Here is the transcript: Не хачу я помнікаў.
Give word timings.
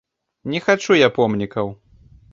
Не 0.53 0.61
хачу 0.67 0.97
я 1.01 1.09
помнікаў. 1.19 1.73